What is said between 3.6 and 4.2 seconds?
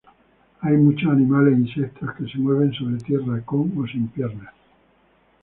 o sin